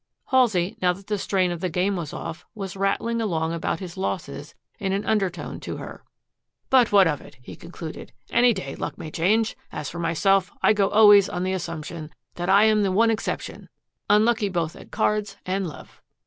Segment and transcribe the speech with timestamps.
[0.31, 3.97] Halsey, now that the strain of the game was off, was rattling along about his
[3.97, 6.03] losses in an undertone to her.
[6.71, 8.11] "But what of it?" he concluded.
[8.31, 9.55] "Any day luck may change.
[9.71, 13.69] As for myself, I go always on the assumption that I am the one exception
[14.09, 16.01] unlucky both at cards and love.